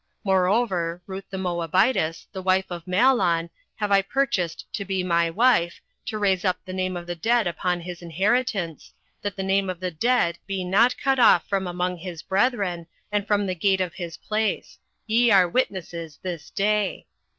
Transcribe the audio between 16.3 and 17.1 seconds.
day.